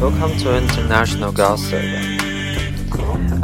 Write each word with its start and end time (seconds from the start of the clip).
Welcome 0.00 0.34
to 0.38 0.56
International 0.56 1.30
Gossip. 1.30 1.84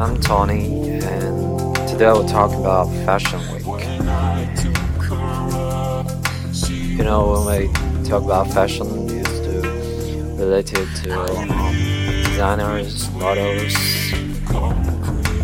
I'm 0.01 0.19
Tony, 0.23 0.89
and 0.89 1.77
today 1.87 2.07
we'll 2.07 2.27
talk 2.27 2.51
about 2.55 2.87
Fashion 3.05 3.39
Week. 3.53 3.67
You 6.97 7.05
know, 7.05 7.45
when 7.45 7.69
we 7.69 8.09
talk 8.09 8.25
about 8.25 8.51
fashion, 8.55 8.87
it's 9.11 9.31
related 10.41 10.89
to 11.03 11.21
um, 11.21 11.49
designers, 12.25 13.11
models, 13.11 13.75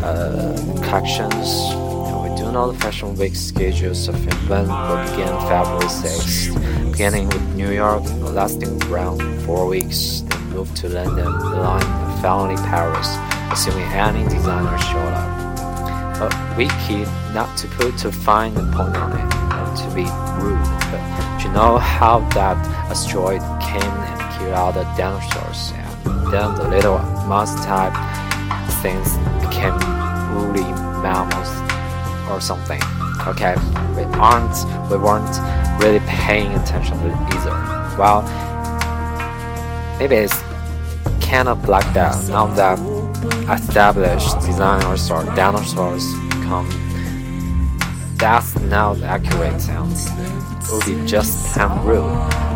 uh, 0.03 0.57
collections. 0.83 1.73
And 1.75 2.23
we 2.23 2.37
do 2.41 2.51
know 2.51 2.73
the 2.73 2.79
Fashion 2.79 3.15
Week 3.17 3.37
schedules 3.37 4.09
of 4.09 4.15
event 4.27 4.69
will 4.69 5.05
begin 5.11 5.29
February 5.47 5.85
6th, 5.85 6.91
beginning 6.91 7.29
with 7.29 7.55
New 7.55 7.71
York, 7.71 8.03
lasting 8.21 8.83
around 8.85 9.21
four 9.43 9.67
weeks 9.67 10.25
moved 10.53 10.77
to 10.77 10.89
London, 10.89 11.33
Milan, 11.33 11.83
and 11.83 12.23
finally 12.23 12.57
Paris, 12.69 13.17
assuming 13.51 13.85
any 13.93 14.23
designer 14.29 14.79
showed 14.79 15.15
up. 15.15 15.43
A 16.23 16.55
wiki 16.57 17.05
not 17.33 17.57
to 17.59 17.67
put 17.69 17.99
too 17.99 18.13
fine 18.13 18.57
a 18.57 18.63
point 18.77 18.97
on 18.97 19.13
it, 19.13 19.29
not 19.49 19.75
to 19.77 19.89
be 19.95 20.05
rude, 20.39 20.63
but 20.93 21.45
you 21.45 21.51
know 21.53 21.79
how 21.79 22.21
that 22.31 22.57
asteroid 22.91 23.41
came 23.61 23.83
and 23.83 24.39
killed 24.39 24.53
all 24.53 24.73
the 24.73 24.85
dinosaurs, 24.97 25.73
and 26.05 26.33
then 26.33 26.55
the 26.55 26.69
little 26.69 26.99
mouse 27.27 27.55
type 27.65 27.95
things 28.83 29.17
became 29.45 29.75
woolly 30.35 30.69
mammals 31.03 31.51
or 32.31 32.41
something. 32.41 32.81
Okay, 33.27 33.55
we 33.97 34.03
aren't, 34.19 34.91
we 34.91 34.97
weren't 34.99 35.37
really 35.83 36.01
paying 36.07 36.53
attention 36.55 36.99
to 36.99 37.07
it 37.07 37.35
either. 37.35 37.55
Well, 37.99 38.23
it's 40.11 40.43
kind 41.21 41.49
of 41.49 41.69
like 41.69 41.87
that 41.95 42.17
now 42.29 42.47
that 42.55 42.79
established 43.49 44.35
designers 44.41 45.11
or 45.11 45.25
dinosaurs 45.37 46.05
come. 46.45 46.69
That's 48.17 48.59
not 48.61 49.01
accurate 49.03 49.69
and 49.69 49.93
would 50.71 50.85
be 50.87 51.07
just 51.07 51.55
plain 51.55 51.87
rude. 51.87 52.11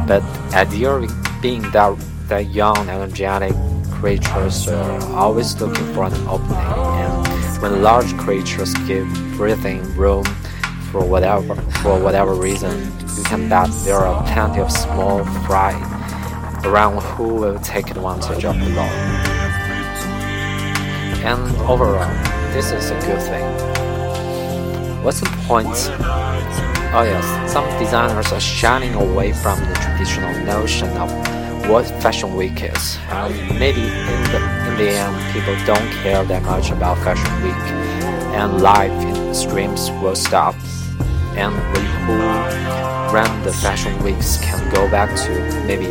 But 0.08 0.22
idea 0.54 1.06
being 1.40 1.62
that 1.70 1.96
that 2.28 2.46
young, 2.52 2.88
energetic 2.88 3.54
creatures 4.00 4.68
are 4.68 5.00
always 5.14 5.60
looking 5.60 5.86
for 5.94 6.04
an 6.04 6.14
opening, 6.26 6.56
and 6.56 7.62
when 7.62 7.82
large 7.82 8.12
creatures 8.18 8.74
give 8.88 9.06
breathing 9.36 9.82
room 9.94 10.24
for 10.90 11.04
whatever 11.04 11.54
for 11.82 12.02
whatever 12.02 12.34
reason, 12.34 12.76
you 13.16 13.22
can 13.24 13.48
bet 13.48 13.70
there 13.84 13.98
are 13.98 14.22
plenty 14.32 14.60
of 14.60 14.70
small 14.70 15.24
fry 15.46 15.72
around 16.64 17.02
who 17.02 17.34
will 17.34 17.58
take 17.60 17.90
advantage 17.90 18.44
of 18.44 18.58
the 18.58 18.70
law. 18.70 18.90
And 21.24 21.56
overall, 21.62 22.08
this 22.52 22.72
is 22.72 22.90
a 22.90 23.00
good 23.00 23.20
thing. 23.22 23.44
What's 25.02 25.20
the 25.20 25.26
point? 25.46 25.68
Oh 26.94 27.02
yes, 27.02 27.52
some 27.52 27.68
designers 27.78 28.32
are 28.32 28.40
shining 28.40 28.94
away 28.94 29.32
from 29.32 29.58
the 29.60 29.74
traditional 29.74 30.32
notion 30.44 30.88
of 30.96 31.10
what 31.68 31.84
Fashion 32.00 32.34
Week 32.36 32.62
is. 32.62 32.98
And 33.08 33.34
maybe 33.58 33.82
in 33.82 34.22
the, 34.32 34.40
in 34.68 34.76
the 34.78 34.90
end, 34.90 35.32
people 35.32 35.54
don't 35.66 35.90
care 36.02 36.24
that 36.24 36.42
much 36.44 36.70
about 36.70 36.96
Fashion 36.98 37.42
Week, 37.42 37.54
and 38.34 38.62
live 38.62 39.36
streams 39.36 39.90
will 40.02 40.16
stop. 40.16 40.54
And 41.36 41.54
we 41.74 41.82
who 42.06 42.16
run 43.12 43.42
the 43.42 43.52
Fashion 43.52 44.02
Weeks 44.02 44.38
can 44.38 44.72
go 44.72 44.88
back 44.90 45.14
to 45.16 45.66
maybe 45.66 45.86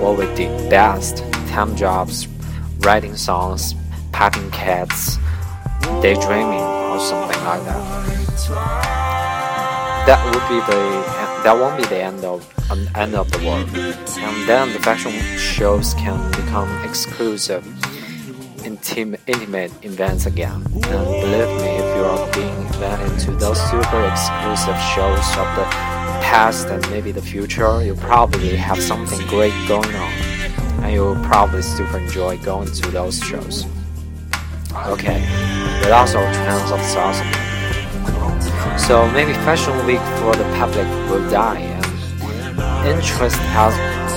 what 0.00 0.18
we 0.18 0.26
did 0.34 0.70
best 0.70 1.18
time 1.48 1.76
jobs, 1.76 2.26
writing 2.80 3.16
songs, 3.16 3.74
packing 4.12 4.50
cats, 4.50 5.18
daydreaming, 6.02 6.60
or 6.90 6.98
something 6.98 7.44
like 7.44 7.64
that. 7.64 7.84
That 10.06 10.20
would 10.26 10.46
be 10.48 10.60
the 10.70 11.14
that 11.44 11.54
won't 11.54 11.76
be 11.76 11.84
the 11.88 12.02
end 12.02 12.24
of 12.24 12.40
um, 12.70 12.88
end 12.94 13.14
of 13.14 13.30
the 13.30 13.38
world, 13.46 13.68
and 13.68 14.48
then 14.48 14.72
the 14.72 14.80
fashion 14.80 15.12
shows 15.38 15.94
can 15.94 16.30
become 16.32 16.68
exclusive, 16.84 17.64
intimate, 18.64 19.20
intimate 19.26 19.72
events 19.84 20.26
again. 20.26 20.62
And 20.72 21.06
believe 21.22 21.52
me, 21.60 21.70
if 21.82 21.96
you 21.96 22.04
are 22.04 22.32
being 22.32 22.56
invited 22.66 23.18
to 23.20 23.30
those 23.32 23.60
super 23.70 24.02
exclusive 24.08 24.78
shows 24.94 25.26
of 25.36 25.48
the 25.56 25.93
past 26.34 26.66
and 26.66 26.82
maybe 26.90 27.12
the 27.12 27.22
future, 27.22 27.84
you 27.84 27.94
probably 27.94 28.56
have 28.56 28.82
something 28.82 29.24
great 29.28 29.54
going 29.68 29.94
on, 29.94 30.12
and 30.82 30.92
you'll 30.92 31.14
probably 31.26 31.62
super 31.62 31.98
enjoy 31.98 32.36
going 32.38 32.66
to 32.66 32.90
those 32.90 33.20
shows. 33.20 33.66
Okay, 34.94 35.20
but 35.80 35.92
also 35.92 36.18
trends 36.42 36.72
of 36.72 36.80
society. 36.82 37.38
So 38.76 39.08
maybe 39.12 39.32
Fashion 39.46 39.76
Week 39.86 40.04
for 40.18 40.34
the 40.34 40.42
public 40.58 40.88
will 41.08 41.24
die, 41.30 41.60
and 41.60 42.96
interest 42.96 43.36
has 43.54 43.74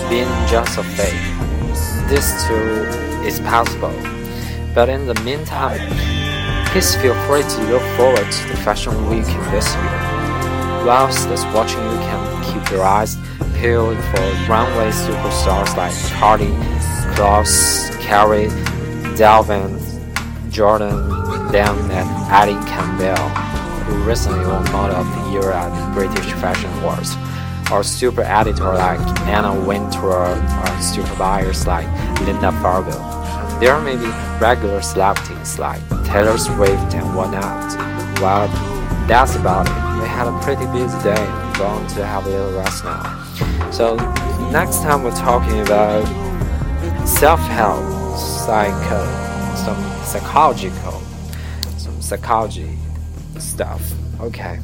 been 0.09 0.31
just 0.49 0.75
a 0.79 0.83
fake. 0.97 1.25
This 2.09 2.27
too 2.47 2.89
is 3.29 3.39
possible, 3.41 3.93
but 4.73 4.89
in 4.89 5.05
the 5.05 5.13
meantime, 5.21 5.85
please 6.71 6.95
feel 6.95 7.13
free 7.27 7.43
to 7.43 7.59
look 7.69 7.85
forward 7.95 8.27
to 8.37 8.47
the 8.49 8.57
Fashion 8.65 9.07
Week 9.07 9.29
this 9.51 9.69
year. 9.75 10.16
Whilst 10.85 11.27
watching, 11.53 11.83
you 11.83 11.97
can 12.07 12.43
keep 12.43 12.71
your 12.71 12.83
eyes 12.83 13.17
peeled 13.55 13.97
for 13.97 14.21
runway 14.49 14.91
superstars 14.91 15.75
like 15.75 15.93
Karlie, 16.13 16.53
Kloss, 17.15 17.89
Cara, 17.99 18.47
Delevingne, 19.17 20.51
Jordan, 20.51 21.09
Dunn, 21.51 21.91
and 21.91 22.09
Edie 22.31 22.53
Campbell, 22.69 23.15
who 23.85 24.03
recently 24.03 24.45
won 24.45 24.63
Model 24.71 24.97
of 24.97 25.07
the 25.07 25.31
Year 25.31 25.51
at 25.51 25.69
the 25.69 25.93
British 25.93 26.31
Fashion 26.33 26.69
Awards, 26.79 27.15
or 27.71 27.83
super 27.83 28.21
editor 28.21 28.73
like 28.73 28.99
Anna 29.27 29.53
Wintour, 29.59 30.13
or 30.13 30.81
super 30.81 31.15
buyers 31.15 31.67
like 31.67 31.87
Linda 32.21 32.51
Fargo. 32.61 32.91
There 33.59 33.79
may 33.81 33.95
be 33.95 34.11
regular 34.39 34.81
celebrities 34.81 35.57
like 35.57 35.81
Taylor 36.05 36.37
Swift 36.37 36.93
and 36.93 37.15
whatnot. 37.15 37.75
Well, 38.21 38.47
that's 39.07 39.35
about 39.35 39.67
it. 39.67 39.86
Had 40.17 40.27
a 40.27 40.39
pretty 40.41 40.65
busy 40.71 40.97
day 41.03 41.15
and 41.15 41.57
going 41.57 41.85
to 41.89 42.03
have 42.03 42.25
a 42.25 42.29
little 42.29 42.51
rest 42.53 42.83
now. 42.83 43.23
So 43.69 43.95
next 44.51 44.81
time 44.81 45.03
we're 45.03 45.15
talking 45.15 45.59
about 45.59 46.07
self-help, 47.07 48.17
psycho, 48.17 49.05
some 49.55 49.79
psychological, 50.03 51.03
some 51.77 52.01
psychology 52.01 52.79
stuff. 53.37 53.93
Okay, 54.19 54.59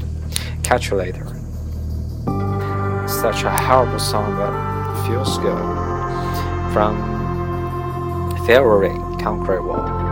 catch 0.63 0.89
you 0.89 0.97
later. 0.97 1.23
Such 3.07 3.43
a 3.43 3.51
horrible 3.55 3.99
song, 3.99 4.35
but 4.35 5.05
feels 5.05 5.37
good. 5.37 5.61
From 6.73 6.97
February 8.47 8.97
Concrete 9.21 9.61
Wall. 9.61 10.02